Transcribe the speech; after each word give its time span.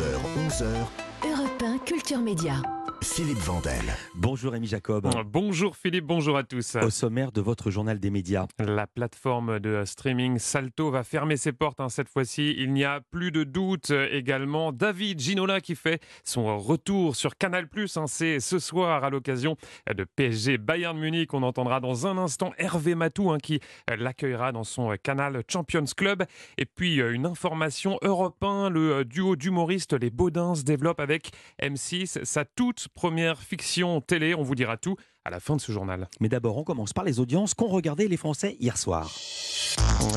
9h, 0.00 0.48
11h. 0.48 1.28
Europe 1.28 1.62
1 1.62 1.78
Culture 1.84 2.18
Média. 2.18 2.54
Philippe 3.02 3.38
Vandel. 3.38 3.80
Bonjour 4.14 4.52
Rémi 4.52 4.66
Jacob. 4.66 5.08
Bonjour 5.26 5.74
Philippe, 5.74 6.04
bonjour 6.04 6.36
à 6.36 6.44
tous. 6.44 6.76
Au 6.76 6.90
sommaire 6.90 7.32
de 7.32 7.40
votre 7.40 7.70
journal 7.70 7.98
des 7.98 8.10
médias. 8.10 8.46
La 8.58 8.86
plateforme 8.86 9.58
de 9.58 9.84
streaming 9.86 10.38
Salto 10.38 10.90
va 10.90 11.02
fermer 11.02 11.38
ses 11.38 11.52
portes 11.52 11.80
hein, 11.80 11.88
cette 11.88 12.10
fois-ci. 12.10 12.54
Il 12.58 12.74
n'y 12.74 12.84
a 12.84 13.00
plus 13.10 13.32
de 13.32 13.42
doute 13.42 13.90
également. 13.90 14.72
David 14.72 15.18
Ginola 15.18 15.62
qui 15.62 15.76
fait 15.76 16.02
son 16.24 16.58
retour 16.58 17.16
sur 17.16 17.36
Canal+. 17.36 17.68
Hein, 17.96 18.04
C'est 18.06 18.38
ce 18.38 18.58
soir 18.58 19.02
à 19.02 19.08
l'occasion 19.08 19.56
de 19.94 20.04
PSG 20.04 20.58
Bayern 20.58 20.98
Munich. 20.98 21.32
On 21.32 21.42
entendra 21.42 21.80
dans 21.80 22.06
un 22.06 22.18
instant 22.18 22.52
Hervé 22.58 22.94
Matou 22.94 23.30
hein, 23.30 23.38
qui 23.38 23.60
l'accueillera 23.88 24.52
dans 24.52 24.64
son 24.64 24.94
canal 25.02 25.42
Champions 25.48 25.84
Club. 25.96 26.24
Et 26.58 26.66
puis 26.66 26.96
une 26.96 27.24
information 27.24 27.98
Europe 28.02 28.44
1, 28.44 28.68
le 28.68 29.06
duo 29.06 29.36
d'humoristes 29.36 29.94
Les 29.94 30.10
Baudins 30.10 30.52
développe 30.64 31.00
avec 31.00 31.30
M6 31.62 32.24
sa 32.24 32.44
toute 32.44 32.89
première 32.94 33.42
fiction 33.42 34.00
télé. 34.00 34.34
On 34.34 34.42
vous 34.42 34.54
dira 34.54 34.76
tout 34.76 34.96
à 35.26 35.30
la 35.30 35.40
fin 35.40 35.56
de 35.56 35.60
ce 35.60 35.70
journal. 35.70 36.08
Mais 36.20 36.28
d'abord, 36.28 36.56
on 36.56 36.64
commence 36.64 36.92
par 36.94 37.04
les 37.04 37.20
audiences 37.20 37.52
qu'ont 37.52 37.68
regardé 37.68 38.08
les 38.08 38.16
Français 38.16 38.56
hier 38.58 38.78
soir. 38.78 39.10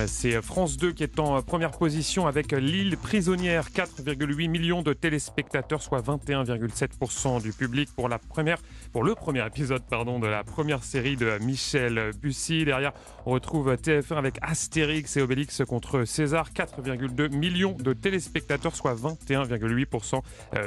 C'est 0.07 0.41
France 0.41 0.77
2 0.77 0.93
qui 0.93 1.03
est 1.03 1.19
en 1.19 1.41
première 1.41 1.71
position 1.71 2.25
avec 2.25 2.53
L'île 2.53 2.97
prisonnière, 2.97 3.69
4,8 3.69 4.49
millions 4.49 4.81
de 4.81 4.93
téléspectateurs, 4.93 5.81
soit 5.81 6.01
21,7% 6.01 7.41
du 7.41 7.51
public 7.51 7.89
pour 7.93 8.07
la 8.07 8.17
première, 8.17 8.59
pour 8.93 9.03
le 9.03 9.13
premier 9.13 9.45
épisode 9.45 9.83
pardon, 9.83 10.19
de 10.19 10.27
la 10.27 10.43
première 10.43 10.83
série 10.83 11.17
de 11.17 11.37
Michel 11.39 12.11
Bussy. 12.21 12.63
Derrière, 12.63 12.93
on 13.25 13.31
retrouve 13.31 13.73
TF1 13.73 14.15
avec 14.15 14.37
Astérix 14.41 15.17
et 15.17 15.21
Obélix 15.21 15.61
contre 15.67 16.05
César, 16.05 16.51
4,2 16.53 17.35
millions 17.35 17.73
de 17.73 17.93
téléspectateurs, 17.93 18.75
soit 18.75 18.95
21,8% 18.95 20.21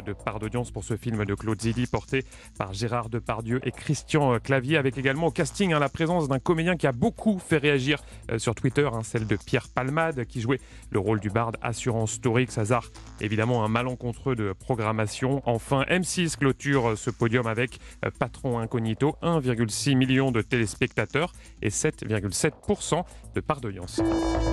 de 0.05 0.13
part 0.13 0.39
d'audience 0.39 0.71
pour 0.71 0.85
ce 0.85 0.97
film 0.97 1.25
de 1.25 1.35
Claude 1.35 1.61
Zidi 1.61 1.87
porté 1.87 2.25
par 2.59 2.75
Gérard 2.75 3.09
Depardieu 3.09 3.60
et 3.65 3.73
Christian 3.73 4.35
Clavier, 4.38 4.76
avec 4.76 4.96
également 4.98 5.29
au 5.29 5.30
casting 5.30 5.73
hein, 5.73 5.79
la 5.79 5.88
présence 5.88 6.29
d'un 6.29 6.38
comédien 6.38 6.76
qui 6.76 6.87
a 6.87 6.92
beaucoup 6.92 7.38
fait 7.38 7.56
réagir 7.59 8.02
euh, 8.30 8.38
sur 8.38 8.54
Twitter, 8.54 8.88
hein, 8.92 9.02
celle 9.02 9.26
de 9.26 9.37
Pierre 9.37 9.68
Palmade, 9.68 10.24
qui 10.26 10.40
jouait 10.40 10.60
le 10.90 10.98
rôle 10.98 11.20
du 11.20 11.30
barde 11.30 11.56
Assurance 11.62 12.20
Torix. 12.20 12.48
Hasard, 12.57 12.90
évidemment, 13.20 13.64
un 13.64 13.68
malencontreux 13.68 14.37
de 14.37 14.52
programmation. 14.52 15.42
Enfin, 15.45 15.82
M6 15.88 16.37
clôture 16.37 16.96
ce 16.96 17.10
podium 17.10 17.46
avec 17.46 17.79
euh, 18.04 18.10
Patron 18.18 18.59
Incognito, 18.59 19.16
1,6 19.23 19.96
million 19.96 20.30
de 20.30 20.42
téléspectateurs 20.42 21.32
et 21.62 21.70
7,7% 21.70 23.02
de 23.34 23.40
part 23.40 23.60
d'audience. 23.60 24.01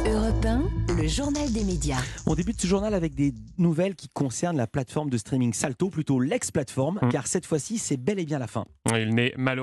Europe 0.06 0.46
1, 0.46 0.64
le 0.98 1.08
journal 1.08 1.52
des 1.52 1.64
médias. 1.64 2.02
On 2.26 2.36
débute 2.36 2.60
ce 2.60 2.68
journal 2.68 2.94
avec 2.94 3.16
des 3.16 3.34
nouvelles 3.58 3.96
qui 3.96 4.10
concernent 4.10 4.58
la 4.58 4.68
plateforme 4.68 5.10
de 5.10 5.18
streaming 5.18 5.54
Salto, 5.54 5.90
plutôt 5.90 6.20
l'ex-plateforme, 6.20 7.00
Mm. 7.02 7.10
car 7.10 7.28
cette 7.28 7.46
fois-ci, 7.46 7.78
c'est 7.78 7.98
bel 7.98 8.20
et 8.20 8.26
bien 8.26 8.40
la 8.40 8.48
fin. 8.48 8.66
Il 8.94 9.14
n'est 9.16 9.34
malheureusement 9.38 9.63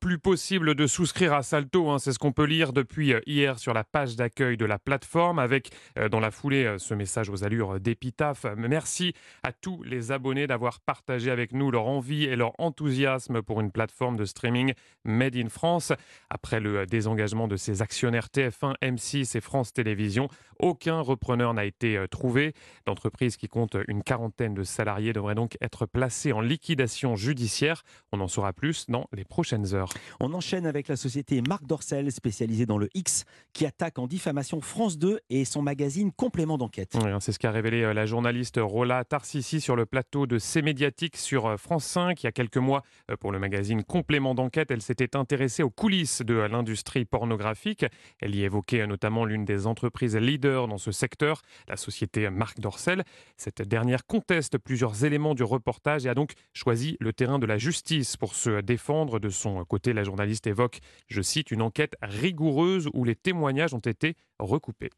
plus 0.00 0.18
possible 0.18 0.74
de 0.74 0.86
souscrire 0.86 1.32
à 1.32 1.42
Salto, 1.42 1.90
hein, 1.90 1.98
c'est 1.98 2.12
ce 2.12 2.18
qu'on 2.18 2.32
peut 2.32 2.44
lire 2.44 2.72
depuis 2.72 3.12
euh, 3.12 3.20
hier 3.26 3.58
sur 3.58 3.72
la 3.72 3.84
page 3.84 4.16
d'accueil 4.16 4.56
de 4.56 4.64
la 4.64 4.78
plateforme, 4.78 5.38
avec 5.38 5.70
euh, 5.98 6.08
dans 6.08 6.20
la 6.20 6.30
foulée 6.30 6.64
euh, 6.64 6.78
ce 6.78 6.94
message 6.94 7.30
aux 7.30 7.44
allures 7.44 7.80
d'épitaphe. 7.80 8.46
Merci 8.56 9.14
à 9.42 9.52
tous 9.52 9.82
les 9.82 10.12
abonnés 10.12 10.46
d'avoir 10.46 10.80
partagé 10.80 11.30
avec 11.30 11.52
nous 11.52 11.70
leur 11.70 11.86
envie 11.86 12.24
et 12.24 12.36
leur 12.36 12.52
enthousiasme 12.58 13.42
pour 13.42 13.60
une 13.60 13.70
plateforme 13.70 14.16
de 14.16 14.24
streaming 14.24 14.74
made 15.04 15.36
in 15.36 15.48
France. 15.48 15.92
Après 16.30 16.60
le 16.60 16.78
euh, 16.78 16.86
désengagement 16.86 17.48
de 17.48 17.56
ses 17.56 17.82
actionnaires 17.82 18.28
TF1, 18.34 18.74
M6 18.82 19.36
et 19.36 19.40
France 19.40 19.72
Télévisions, 19.72 20.28
aucun 20.58 21.00
repreneur 21.00 21.54
n'a 21.54 21.64
été 21.64 21.96
euh, 21.96 22.06
trouvé. 22.06 22.54
L'entreprise 22.86 23.36
qui 23.36 23.48
compte 23.48 23.76
une 23.88 24.02
quarantaine 24.02 24.54
de 24.54 24.62
salariés 24.62 25.12
devrait 25.12 25.34
donc 25.34 25.56
être 25.60 25.86
placée 25.86 26.32
en 26.32 26.40
liquidation 26.40 27.16
judiciaire. 27.16 27.82
On 28.12 28.20
en 28.20 28.28
saura 28.28 28.52
plus 28.52 28.86
dans 28.88 29.08
les 29.12 29.24
prochaines 29.28 29.74
heures. 29.74 29.88
On 30.20 30.32
enchaîne 30.34 30.66
avec 30.66 30.88
la 30.88 30.96
société 30.96 31.42
Marc 31.42 31.64
Dorcel, 31.64 32.10
spécialisée 32.10 32.66
dans 32.66 32.78
le 32.78 32.88
X, 32.94 33.24
qui 33.52 33.66
attaque 33.66 33.98
en 33.98 34.06
diffamation 34.06 34.60
France 34.60 34.98
2 34.98 35.20
et 35.30 35.44
son 35.44 35.62
magazine 35.62 36.10
Complément 36.12 36.58
d'enquête. 36.58 36.92
Oui, 36.94 37.10
hein, 37.10 37.20
C'est 37.20 37.32
ce 37.32 37.38
qu'a 37.38 37.50
révélé 37.50 37.82
euh, 37.82 37.94
la 37.94 38.06
journaliste 38.06 38.58
Rola 38.60 39.04
Tarsissi 39.04 39.60
sur 39.60 39.76
le 39.76 39.86
plateau 39.86 40.26
de 40.26 40.38
C'est 40.38 40.62
Médiatique 40.62 41.16
sur 41.16 41.46
euh, 41.46 41.56
France 41.56 41.84
5. 41.84 42.22
Il 42.22 42.26
y 42.26 42.28
a 42.28 42.32
quelques 42.32 42.56
mois, 42.56 42.82
euh, 43.10 43.16
pour 43.16 43.32
le 43.32 43.38
magazine 43.38 43.84
Complément 43.84 44.34
d'enquête, 44.34 44.70
elle 44.70 44.82
s'était 44.82 45.16
intéressée 45.16 45.62
aux 45.62 45.70
coulisses 45.70 46.22
de 46.22 46.34
l'industrie 46.34 47.04
pornographique. 47.04 47.84
Elle 48.20 48.34
y 48.34 48.42
évoquait 48.42 48.86
notamment 48.86 49.24
l'une 49.24 49.44
des 49.44 49.66
entreprises 49.66 50.16
leaders 50.16 50.68
dans 50.68 50.78
ce 50.78 50.92
secteur, 50.92 51.42
la 51.68 51.76
société 51.76 52.28
Marc 52.30 52.60
Dorcel. 52.60 53.04
Cette 53.36 53.62
dernière 53.62 54.06
conteste 54.06 54.58
plusieurs 54.58 55.04
éléments 55.04 55.34
du 55.34 55.42
reportage 55.42 56.06
et 56.06 56.08
a 56.08 56.14
donc 56.14 56.32
choisi 56.52 56.96
le 57.00 57.12
terrain 57.12 57.38
de 57.38 57.46
la 57.46 57.58
justice 57.58 58.16
pour 58.16 58.34
se 58.34 58.60
défendre. 58.60 59.17
De 59.20 59.30
son 59.30 59.64
côté, 59.64 59.92
la 59.92 60.04
journaliste 60.04 60.46
évoque, 60.46 60.80
je 61.08 61.22
cite, 61.22 61.50
une 61.50 61.62
enquête 61.62 61.94
rigoureuse 62.02 62.88
où 62.94 63.04
les 63.04 63.16
témoignages 63.16 63.74
ont 63.74 63.78
été 63.78 64.16
recoupés. 64.38 64.90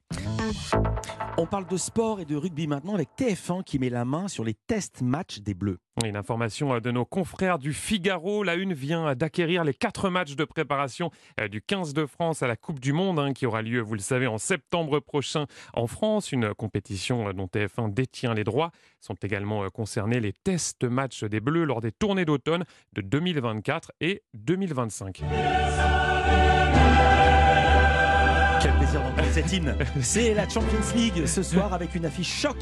On 1.37 1.47
parle 1.47 1.67
de 1.67 1.77
sport 1.77 2.21
et 2.21 2.25
de 2.25 2.37
rugby 2.37 2.67
maintenant 2.67 2.95
avec 2.95 3.09
TF1 3.17 3.63
qui 3.65 3.79
met 3.79 3.89
la 3.89 4.05
main 4.05 4.29
sur 4.29 4.45
les 4.45 4.55
tests 4.55 5.01
matchs 5.01 5.39
des 5.39 5.55
Bleus. 5.55 5.79
Une 6.05 6.17
information 6.17 6.75
euh, 6.75 6.81
de 6.81 6.91
nos 6.91 7.05
confrères 7.05 7.59
du 7.59 7.73
Figaro. 7.73 8.43
La 8.43 8.57
Une 8.57 8.73
vient 8.73 9.15
d'acquérir 9.15 9.65
les 9.65 9.75
quatre 9.75 10.11
matchs 10.11 10.35
de 10.35 10.45
préparation 10.45 11.11
euh, 11.41 11.49
du 11.49 11.63
15 11.63 11.95
de 11.95 12.07
France 12.07 12.43
à 12.43 12.47
la 12.47 12.57
Coupe 12.57 12.81
du 12.81 12.93
Monde 12.93 13.19
hein, 13.19 13.33
qui 13.33 13.47
aura 13.47 13.63
lieu, 13.63 13.81
vous 13.81 13.95
le 13.95 14.01
savez, 14.01 14.27
en 14.27 14.39
septembre 14.39 15.01
prochain 15.01 15.47
en 15.73 15.87
France. 15.87 16.33
Une 16.33 16.53
compétition 16.55 17.29
euh, 17.29 17.33
dont 17.33 17.47
TF1 17.47 17.93
détient 17.95 18.35
les 18.35 18.45
droits. 18.45 18.71
Sont 19.01 19.17
également 19.23 19.65
euh, 19.65 19.69
concernés 19.69 20.21
les 20.21 20.33
tests 20.33 20.85
matchs 20.85 21.25
des 21.25 21.41
Bleus 21.41 21.65
lors 21.65 21.81
des 21.81 21.93
tournées 21.93 22.25
d'automne 22.25 22.65
de 22.93 23.03
2024 23.03 23.93
et 24.01 24.23
2025. 24.35 25.23
Quel 28.61 28.73
plaisir 28.77 29.01
d'entendre 29.01 29.29
cet 29.33 29.53
hymne. 29.53 29.75
C'est 30.03 30.35
la 30.35 30.47
Champions 30.47 30.95
League 30.95 31.27
ce 31.27 31.43
soir 31.43 31.73
avec 31.73 31.95
une 31.95 32.05
affiche 32.05 32.43
choc 32.43 32.57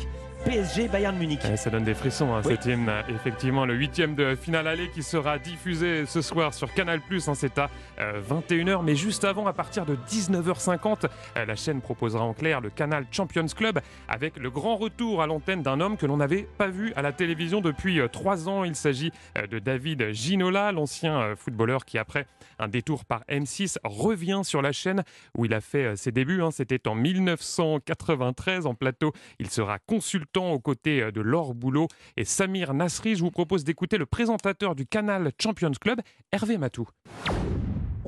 PSG 0.49 0.89
Bayern 0.89 1.15
Munich. 1.19 1.41
Ouais, 1.45 1.59
ça 1.59 1.69
donne 1.69 1.85
des 1.85 1.93
frissons, 1.93 2.33
hein, 2.35 2.41
Oui. 2.43 2.53
cet 2.55 2.65
hymne. 2.65 2.91
Effectivement, 3.11 3.67
le 3.67 3.75
huitième 3.75 4.15
de 4.15 4.35
finale 4.35 4.67
aller 4.67 4.89
qui 4.89 5.03
sera 5.03 5.39
diffusé 5.39 6.07
ce 6.07 6.23
soir 6.23 6.55
sur 6.55 6.73
Canal+. 6.73 7.03
hein, 7.11 7.35
c'est 7.35 7.59
à 7.59 7.69
euh, 8.01 8.23
21h, 8.23 8.83
mais 8.83 8.97
juste 8.97 9.25
avant, 9.25 9.47
à 9.47 9.53
partir 9.53 9.85
de 9.85 9.95
19h50, 10.09 11.05
euh, 11.37 11.45
la 11.45 11.55
chaîne 11.55 11.83
proposera 11.83 12.25
en 12.25 12.33
clair 12.33 12.63
le 12.63 12.71
canal 12.71 13.05
Champions 13.13 13.45
Club 13.55 13.81
avec 14.09 14.39
le 14.39 14.49
grand 14.51 14.77
retour 14.77 15.21
à 15.21 15.27
l'antenne 15.27 15.63
d'un 15.63 15.81
homme 15.81 15.99
que 15.99 16.07
l'on 16.07 16.17
n'avait 16.17 16.49
pas 16.57 16.69
vu 16.69 16.95
à 16.97 17.03
la 17.03 17.13
télévision 17.13 17.61
depuis 17.61 18.01
euh, 18.01 18.09
trois 18.09 18.49
ans. 18.49 18.65
Il 18.65 18.75
s'agit 18.75 19.13
euh, 19.37 19.47
de 19.47 19.59
David 19.59 20.13
Ginola, 20.13 20.73
l'ancien 20.73 21.21
euh, 21.21 21.37
footballeur 21.37 21.85
qui, 21.85 21.99
après 21.99 22.27
un 22.59 22.69
détour 22.69 23.05
par 23.05 23.23
M6, 23.29 23.77
revient 23.85 24.41
sur 24.45 24.63
la 24.63 24.73
chaîne 24.73 25.03
où 25.37 25.45
il 25.45 25.53
a 25.53 25.61
fait 25.61 25.85
euh, 25.85 25.97
ses 25.97 26.11
débuts. 26.11 26.41
hein. 26.43 26.51
C'était 26.53 26.89
en 26.89 26.95
1993 26.95 28.65
en 28.65 28.75
plateau. 28.75 29.13
Il 29.39 29.51
sera 29.51 29.79
consultant 29.79 30.38
aux 30.47 30.61
côtés 30.61 31.03
euh, 31.03 31.11
de 31.11 31.21
Laure 31.21 31.55
Boulot 31.55 31.89
et 32.17 32.25
Samir 32.25 32.75
Nasri. 32.75 33.17
Je 33.17 33.21
vous 33.23 33.31
propose 33.31 33.65
d'écouter 33.65 33.99
le 33.99 34.07
présentateur 34.07 34.75
du 34.75 34.87
canal 34.87 35.33
Champions 35.41 35.73
Club, 35.81 36.01
Hervé 36.33 36.59
Matou. 36.59 36.89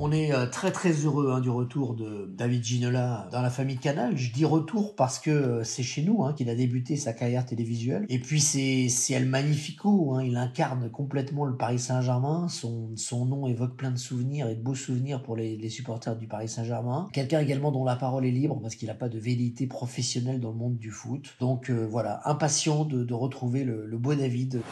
On 0.03 0.11
est 0.11 0.33
euh, 0.33 0.47
très 0.47 0.71
très 0.71 0.93
heureux 0.93 1.31
hein, 1.31 1.41
du 1.41 1.51
retour 1.51 1.93
de 1.93 2.27
David 2.35 2.63
Ginola 2.63 3.29
dans 3.31 3.43
la 3.43 3.51
famille 3.51 3.77
Canal. 3.77 4.17
Je 4.17 4.33
dis 4.33 4.45
retour 4.45 4.95
parce 4.95 5.19
que 5.19 5.29
euh, 5.29 5.63
c'est 5.63 5.83
chez 5.83 6.01
nous 6.01 6.23
hein, 6.23 6.33
qu'il 6.33 6.49
a 6.49 6.55
débuté 6.55 6.95
sa 6.95 7.13
carrière 7.13 7.45
télévisuelle. 7.45 8.07
Et 8.09 8.17
puis 8.17 8.41
c'est 8.41 8.89
El 9.13 9.27
Magnifico, 9.27 10.15
hein, 10.15 10.23
il 10.23 10.37
incarne 10.37 10.89
complètement 10.89 11.45
le 11.45 11.55
Paris 11.55 11.77
Saint-Germain. 11.77 12.47
Son, 12.47 13.25
nom 13.27 13.45
évoque 13.45 13.75
plein 13.77 13.91
de 13.91 13.99
souvenirs 13.99 14.49
et 14.49 14.55
de 14.55 14.61
beaux 14.63 14.73
souvenirs 14.73 15.21
pour 15.21 15.35
les, 15.35 15.69
supporters 15.69 16.15
du 16.15 16.25
Paris 16.25 16.49
Saint-Germain. 16.49 17.07
Quelqu'un 17.13 17.39
également 17.39 17.71
dont 17.71 17.85
la 17.85 17.95
parole 17.95 18.25
est 18.25 18.31
libre 18.31 18.59
parce 18.59 18.73
qu'il 18.73 18.87
n'a 18.87 18.95
pas 18.95 19.07
de 19.07 19.19
velléité 19.19 19.67
professionnelle 19.67 20.39
dans 20.39 20.49
le 20.49 20.57
monde 20.57 20.79
du 20.79 20.89
foot. 20.89 21.35
Donc 21.39 21.69
euh, 21.69 21.85
voilà, 21.85 22.21
impatient 22.25 22.85
de, 22.85 23.03
de 23.03 23.13
retrouver 23.13 23.63
le, 23.63 23.85
le 23.85 23.97
beau 23.99 24.15
David. 24.15 24.63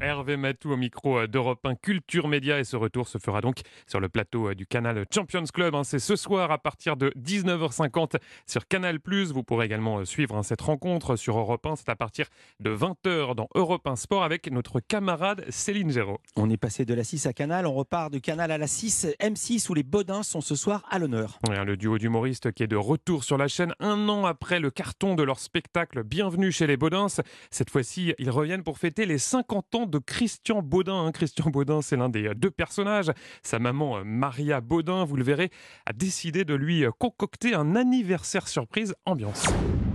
Hervé 0.00 0.36
Matou 0.36 0.72
au 0.72 0.76
micro 0.76 1.18
euh, 1.18 1.26
d'Europe 1.26 1.64
1 1.64 1.74
Culture 1.76 2.28
Média 2.28 2.58
et 2.58 2.64
ce 2.64 2.76
retour 2.76 3.08
se 3.08 3.18
fera 3.18 3.40
donc 3.40 3.60
sur 3.86 4.00
le 4.00 4.08
plateau 4.08 4.50
euh, 4.50 4.54
du 4.54 4.66
canal 4.66 5.04
Champions 5.12 5.44
Club. 5.52 5.74
hein. 5.74 5.84
C'est 5.84 5.98
ce 5.98 6.14
soir 6.16 6.50
à 6.50 6.58
partir 6.58 6.96
de 6.96 7.10
19h50 7.18 8.16
sur 8.46 8.66
Canal+. 8.68 8.98
Vous 9.32 9.42
pourrez 9.42 9.66
également 9.66 9.98
euh, 9.98 10.04
suivre 10.04 10.36
hein, 10.36 10.42
cette 10.42 10.60
rencontre 10.60 11.16
sur 11.16 11.38
Europe 11.38 11.64
1. 11.66 11.76
C'est 11.76 11.88
à 11.88 11.96
partir 11.96 12.26
de 12.60 12.74
20h 12.74 13.34
dans 13.34 13.48
Europe 13.54 13.86
1 13.86 13.96
Sport 13.96 14.22
avec 14.22 14.50
notre 14.52 14.80
camarade 14.80 15.44
Céline 15.48 15.90
Géraud. 15.90 16.20
On 16.36 16.50
est 16.50 16.56
passé 16.56 16.84
de 16.84 16.94
la 16.94 17.04
6 17.04 17.26
à 17.26 17.32
Canal, 17.32 17.66
on 17.66 17.74
repart 17.74 18.12
de 18.12 18.18
Canal 18.18 18.50
à 18.50 18.58
la 18.58 18.66
6, 18.66 19.06
M6 19.20 19.70
où 19.70 19.74
les 19.74 19.82
Bodins 19.82 20.22
sont 20.22 20.40
ce 20.40 20.54
soir 20.54 20.84
à 20.90 20.98
l'honneur. 20.98 21.38
Ouais, 21.48 21.64
Le 21.64 21.76
duo 21.76 21.98
d'humoristes 21.98 22.52
qui 22.52 22.62
est 22.62 22.68
de 22.68 22.76
retour 22.76 23.24
sur 23.24 23.38
la 23.38 23.48
chaîne 23.48 23.72
un 23.80 24.08
an 24.08 24.26
après 24.26 24.60
le 24.60 24.70
carton 24.70 25.14
de 25.14 25.22
leur 25.22 25.38
spectacle 25.38 26.02
Bienvenue 26.02 26.52
chez 26.52 26.66
les 26.66 26.76
Baudins. 26.76 27.06
Cette 27.50 27.70
fois-ci, 27.70 28.14
ils 28.18 28.30
reviennent 28.30 28.62
pour 28.62 28.78
fêter 28.78 29.06
les 29.06 29.18
50 29.18 29.74
ans 29.74 29.77
de 29.86 29.98
Christian 29.98 30.62
Baudin. 30.62 31.06
hein. 31.06 31.12
Christian 31.12 31.50
Baudin, 31.50 31.82
c'est 31.82 31.96
l'un 31.96 32.08
des 32.08 32.28
euh, 32.28 32.34
deux 32.34 32.50
personnages. 32.50 33.10
Sa 33.42 33.58
maman, 33.58 33.98
euh, 33.98 34.02
Maria 34.04 34.60
Baudin, 34.60 35.04
vous 35.04 35.16
le 35.16 35.24
verrez, 35.24 35.50
a 35.86 35.92
décidé 35.92 36.44
de 36.44 36.54
lui 36.54 36.84
euh, 36.84 36.90
concocter 36.98 37.54
un 37.54 37.76
anniversaire 37.76 38.48
surprise 38.48 38.94
ambiance. 39.06 39.44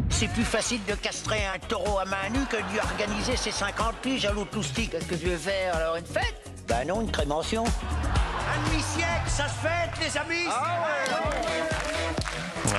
C'est 0.10 0.30
plus 0.32 0.44
facile 0.44 0.80
de 0.88 0.94
castrer 0.96 1.46
un 1.46 1.60
taureau 1.68 1.98
à 2.00 2.06
main 2.06 2.30
nue 2.32 2.46
que 2.50 2.58
de 2.58 2.72
lui 2.72 2.80
organiser 2.80 3.36
ses 3.36 3.52
50 3.52 3.96
piges 4.02 4.26
à 4.26 4.32
l'autoustique. 4.34 4.92
Qu'est-ce 4.92 5.06
que 5.08 5.16
tu 5.16 5.26
veux 5.28 5.38
faire 5.38 5.76
alors 5.76 5.96
Une 5.96 6.06
fête? 6.06 6.52
Bah 6.68 6.86
non, 6.86 7.02
une 7.02 7.12
crémation. 7.12 7.64
Un 7.64 8.70
demi-siècle, 8.70 9.28
ça 9.28 9.48
se 9.48 9.56
fête, 9.56 9.92
les 10.02 10.18
amis 10.18 10.46
Alors, 10.48 11.32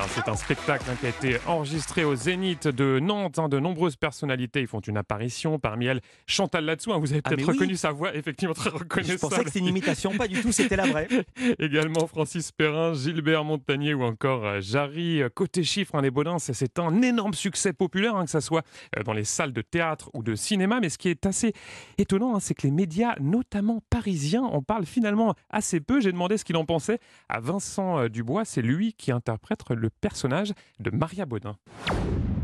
C'est 0.09 0.27
un 0.29 0.35
spectacle 0.35 0.85
hein, 0.89 0.95
qui 0.99 1.05
a 1.05 1.09
été 1.09 1.37
enregistré 1.47 2.03
au 2.03 2.15
Zénith 2.15 2.67
de 2.67 2.99
Nantes. 2.99 3.39
hein. 3.39 3.49
De 3.49 3.59
nombreuses 3.59 3.95
personnalités 3.95 4.61
y 4.61 4.67
font 4.67 4.79
une 4.79 4.97
apparition. 4.97 5.57
Parmi 5.59 5.85
elles, 5.85 6.01
Chantal 6.27 6.65
Latsou. 6.65 6.93
hein. 6.93 6.97
Vous 6.99 7.11
avez 7.11 7.21
Ah, 7.23 7.29
peut-être 7.29 7.39
mais 7.41 7.45
oui. 7.47 7.53
reconnu 7.53 7.75
sa 7.75 7.91
voix, 7.91 8.13
effectivement 8.15 8.53
très 8.53 8.69
Je 8.71 8.75
reconnaissable. 8.75 9.19
pensais 9.19 9.39
que 9.43 9.47
c'était 9.49 9.59
une 9.59 9.67
imitation, 9.67 10.11
pas 10.17 10.27
du 10.27 10.41
tout, 10.41 10.51
c'était 10.51 10.75
la 10.75 10.85
vraie. 10.87 11.07
Également 11.59 12.07
Francis 12.07 12.51
Perrin, 12.51 12.93
Gilbert 12.93 13.43
Montagnier 13.43 13.93
ou 13.93 14.03
encore 14.03 14.45
euh, 14.45 14.61
Jarry. 14.61 15.21
Euh, 15.21 15.29
Côté 15.33 15.63
chiffres, 15.63 15.95
hein, 15.95 16.01
les 16.01 16.11
Baudins, 16.11 16.39
c'est- 16.39 16.53
c'est 16.53 16.77
un 16.79 17.01
énorme 17.01 17.33
succès 17.33 17.73
populaire, 17.73 18.15
hein, 18.15 18.25
que 18.25 18.31
ce 18.31 18.39
soit 18.39 18.63
euh, 18.97 19.03
dans 19.03 19.13
les 19.13 19.23
salles 19.25 19.53
de 19.53 19.61
théâtre 19.61 20.09
ou 20.13 20.23
de 20.23 20.35
cinéma. 20.35 20.79
Mais 20.79 20.89
ce 20.89 20.97
qui 20.97 21.09
est 21.09 21.25
assez 21.25 21.53
étonnant, 21.97 22.35
hein, 22.35 22.39
c'est 22.39 22.53
que 22.53 22.63
les 22.67 22.71
médias, 22.71 23.15
notamment 23.19 23.81
parisiens, 23.89 24.43
en 24.43 24.61
parlent 24.61 24.85
finalement 24.85 25.35
assez 25.49 25.79
peu. 25.79 25.99
J'ai 26.01 26.11
demandé 26.11 26.37
ce 26.37 26.45
qu'il 26.45 26.57
en 26.57 26.65
pensait 26.65 26.99
à 27.29 27.39
Vincent 27.39 28.07
Dubois. 28.07 28.45
C'est 28.45 28.61
lui 28.61 28.93
qui 28.93 29.11
interprète 29.11 29.61
le 29.69 29.84
personnage 29.89 30.53
de 30.79 30.91
Maria 30.91 31.25
Baudin. 31.25 31.57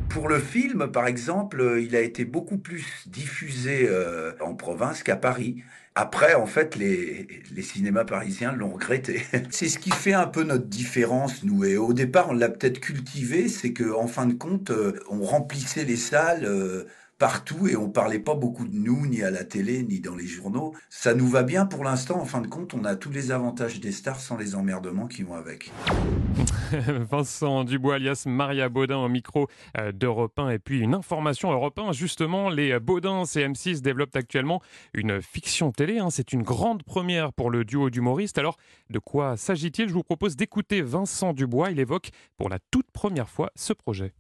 Pour 0.10 0.28
le 0.28 0.40
film, 0.40 0.92
par 0.92 1.08
exemple, 1.08 1.80
il 1.82 1.96
a 1.96 2.02
été 2.02 2.26
beaucoup 2.26 2.58
plus 2.58 3.06
diffusé 3.08 3.88
euh, 3.88 4.34
en 4.42 4.56
province 4.56 5.04
qu'à 5.04 5.16
Paris. 5.16 5.64
Après, 5.96 6.36
en 6.36 6.46
fait, 6.46 6.76
les, 6.76 7.28
les 7.54 7.62
cinémas 7.62 8.06
parisiens 8.06 8.52
l'ont 8.52 8.72
regretté. 8.74 9.24
C'est 9.50 9.70
ce 9.70 9.80
qui 9.80 9.92
fait 9.92 10.14
un 10.14 10.28
peu 10.28 10.44
notre 10.44 10.66
différence, 10.66 11.44
nous. 11.44 11.64
Et 11.66 11.78
au 11.78 11.94
départ, 11.94 12.30
on 12.30 12.34
l'a 12.34 12.50
peut-être 12.50 12.80
cultivé, 12.80 13.48
c'est 13.48 13.74
que, 13.74 13.94
en 13.94 14.08
fin 14.08 14.26
de 14.26 14.34
compte, 14.34 14.72
euh, 14.72 14.94
on 15.10 15.24
remplissait 15.24 15.86
les 15.86 15.98
salles 15.98 16.46
euh, 16.46 16.86
partout 17.22 17.68
et 17.68 17.76
on 17.76 17.88
parlait 17.88 18.18
pas 18.18 18.34
beaucoup 18.34 18.68
de 18.68 18.76
nous, 18.76 19.06
ni 19.06 19.22
à 19.22 19.30
la 19.30 19.44
télé, 19.44 19.84
ni 19.84 20.00
dans 20.00 20.16
les 20.16 20.26
journaux. 20.26 20.74
Ça 20.90 21.14
nous 21.14 21.28
va 21.28 21.44
bien 21.44 21.68
pour 21.68 21.84
l'instant. 21.84 22.20
En 22.20 22.26
fin 22.26 22.42
de 22.42 22.48
compte, 22.48 22.74
on 22.74 22.84
a 22.84 22.96
tous 22.96 23.12
les 23.12 23.30
avantages 23.30 23.80
des 23.80 23.92
stars 23.92 24.20
sans 24.20 24.38
les 24.38 24.56
emmerdements 24.56 25.06
qui 25.06 25.22
vont 25.22 25.36
avec. 25.36 25.72
Vincent 27.12 27.64
Dubois 27.64 27.96
alias 27.96 28.24
Maria 28.26 28.70
Baudin 28.70 28.98
au 28.98 29.08
micro 29.08 29.48
euh, 29.78 29.92
d'Europe 29.92 30.40
1. 30.40 30.50
Et 30.50 30.58
puis 30.58 30.80
une 30.80 30.96
information 30.96 31.52
Europe 31.52 31.78
1, 31.78 31.92
justement, 31.92 32.50
les 32.50 32.80
Baudins 32.80 33.26
et 33.26 33.48
M6 33.48 33.82
développent 33.82 34.16
actuellement 34.16 34.60
une 34.96 35.22
fiction 35.22 35.72
télé. 35.72 36.00
hein. 36.00 36.10
C'est 36.10 36.34
une 36.34 36.42
grande 36.42 36.82
première 36.82 37.34
pour 37.34 37.52
le 37.52 37.66
duo 37.66 37.92
d'humoristes. 37.92 38.40
Alors, 38.40 38.58
de 38.90 38.98
quoi 38.98 39.38
s'agit-il? 39.38 39.90
Je 39.90 39.94
vous 39.94 40.02
propose 40.02 40.36
d'écouter 40.36 40.82
Vincent 40.82 41.34
Dubois. 41.34 41.70
Il 41.70 41.80
évoque 41.80 42.10
pour 42.36 42.50
la 42.50 42.58
toute 42.72 42.90
première 42.90 43.30
fois 43.30 43.52
ce 43.56 43.74
projet. 43.74 44.12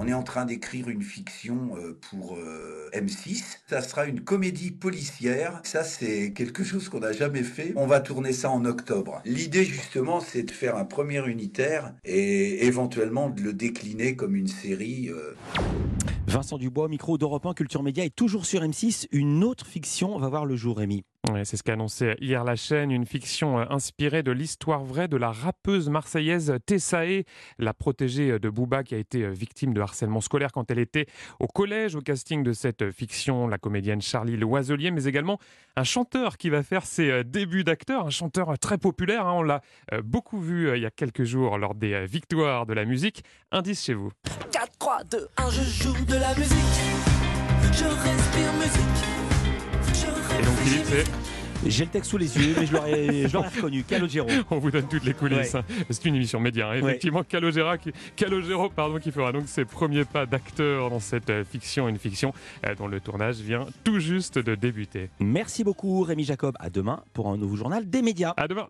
On 0.00 0.06
est 0.06 0.14
en 0.14 0.22
train 0.22 0.44
d'écrire 0.44 0.88
une 0.88 1.02
fiction 1.02 1.70
euh, 1.76 1.98
pour 2.08 2.36
euh, 2.36 2.88
M6. 2.92 3.58
Ça 3.68 3.82
sera 3.82 4.06
une 4.06 4.20
comédie 4.20 4.70
policière. 4.70 5.60
Ça, 5.64 5.82
c'est 5.82 6.32
quelque 6.32 6.62
chose 6.62 6.88
qu'on 6.88 7.00
n'a 7.00 7.10
jamais 7.12 7.42
fait. 7.42 7.72
On 7.74 7.88
va 7.88 7.98
tourner 7.98 8.32
ça 8.32 8.48
en 8.48 8.64
octobre. 8.64 9.20
L'idée, 9.24 9.64
justement, 9.64 10.20
c'est 10.20 10.44
de 10.44 10.52
faire 10.52 10.76
un 10.76 10.84
premier 10.84 11.26
unitaire 11.26 11.94
et 12.04 12.64
éventuellement 12.66 13.28
de 13.28 13.42
le 13.42 13.52
décliner 13.52 14.14
comme 14.14 14.36
une 14.36 14.46
série. 14.46 15.08
euh, 15.08 15.34
Vincent 16.28 16.58
Dubois, 16.58 16.88
micro 16.88 17.18
d'Europe 17.18 17.46
1 17.46 17.54
Culture 17.54 17.82
Média, 17.82 18.04
et 18.04 18.10
toujours 18.10 18.46
sur 18.46 18.62
M6, 18.62 19.08
une 19.10 19.42
autre 19.42 19.66
fiction 19.66 20.16
va 20.18 20.28
voir 20.28 20.44
le 20.44 20.54
jour, 20.54 20.78
Rémi. 20.78 21.02
C'est 21.44 21.58
ce 21.58 21.62
qu'a 21.62 21.74
annoncé 21.74 22.14
hier 22.20 22.42
la 22.42 22.56
chaîne, 22.56 22.90
une 22.90 23.04
fiction 23.04 23.58
euh, 23.58 23.64
inspirée 23.70 24.22
de 24.22 24.32
l'histoire 24.32 24.82
vraie 24.82 25.08
de 25.08 25.16
la 25.16 25.30
rappeuse 25.30 25.90
marseillaise 25.90 26.54
Tessae, 26.64 27.24
la 27.58 27.74
protégée 27.74 28.30
euh, 28.32 28.38
de 28.38 28.48
Booba 28.48 28.82
qui 28.82 28.94
a 28.94 28.98
été 28.98 29.24
euh, 29.24 29.30
victime 29.30 29.74
de 29.74 29.80
harcèlement 29.80 30.22
scolaire 30.22 30.52
quand 30.52 30.70
elle 30.70 30.78
était 30.78 31.06
au 31.38 31.46
collège. 31.46 31.94
Au 31.96 32.00
casting 32.00 32.42
de 32.42 32.52
cette 32.52 32.90
fiction, 32.90 33.46
la 33.46 33.58
comédienne 33.58 34.00
Charlie 34.00 34.36
Loiselier, 34.36 34.90
mais 34.90 35.04
également 35.04 35.38
un 35.76 35.84
chanteur 35.84 36.38
qui 36.38 36.48
va 36.48 36.62
faire 36.62 36.86
ses 36.86 37.24
débuts 37.24 37.62
d'acteur, 37.62 38.06
un 38.06 38.10
chanteur 38.10 38.58
très 38.58 38.78
populaire. 38.78 39.26
hein. 39.26 39.34
on 39.34 39.42
l'a 39.42 39.60
beaucoup 40.02 40.40
vu 40.40 40.74
il 40.76 40.82
y 40.82 40.86
a 40.86 40.90
quelques 40.90 41.24
jours 41.24 41.58
lors 41.58 41.74
des 41.74 42.06
victoires 42.06 42.66
de 42.66 42.72
la 42.72 42.84
musique. 42.84 43.22
Indice 43.52 43.84
chez 43.84 43.94
vous. 43.94 44.10
4, 44.50 44.78
3, 44.78 45.04
2, 45.04 45.28
1, 45.36 45.50
je 45.50 45.62
joue 45.62 46.04
de 46.06 46.14
la 46.14 46.34
musique. 46.34 46.58
Je 47.72 47.84
respire 47.84 48.52
musique. 48.54 49.27
Et 50.38 50.42
donc 50.42 50.54
Philippe, 50.58 50.84
c'est 50.86 51.04
J'ai 51.68 51.84
le 51.84 51.90
texte 51.90 52.10
sous 52.10 52.18
les 52.18 52.36
yeux, 52.38 52.54
mais 52.58 52.66
je 52.66 52.72
l'aurais 52.72 53.28
je 53.28 53.32
l'aurais 53.34 53.48
reconnu. 53.48 53.82
Calogero. 53.82 54.28
On 54.50 54.58
vous 54.58 54.70
donne 54.70 54.86
toutes 54.88 55.04
les 55.04 55.14
coulisses. 55.14 55.54
Ouais. 55.54 55.60
hein. 55.60 55.84
C'est 55.90 56.04
une 56.04 56.14
émission 56.14 56.38
média. 56.38 56.70
hein. 56.70 56.74
Effectivement, 56.74 57.24
Calogero, 57.24 57.76
qui, 57.78 57.92
Calogero, 58.14 58.68
pardon, 58.70 58.98
qui 58.98 59.10
fera 59.10 59.32
donc 59.32 59.44
ses 59.48 59.64
premiers 59.64 60.04
pas 60.04 60.24
d'acteur 60.26 60.90
dans 60.90 61.00
cette 61.00 61.30
euh, 61.30 61.44
fiction, 61.44 61.88
une 61.88 61.98
fiction 61.98 62.32
euh, 62.66 62.74
dont 62.76 62.86
le 62.86 63.00
tournage 63.00 63.36
vient 63.36 63.66
tout 63.84 63.98
juste 63.98 64.38
de 64.38 64.54
débuter. 64.54 65.10
Merci 65.18 65.64
beaucoup, 65.64 66.02
Rémi 66.02 66.22
Jacob. 66.24 66.54
À 66.60 66.70
demain 66.70 67.02
pour 67.12 67.28
un 67.28 67.36
nouveau 67.36 67.56
journal 67.56 67.88
des 67.88 68.02
médias. 68.02 68.34
À 68.36 68.46
demain. 68.46 68.66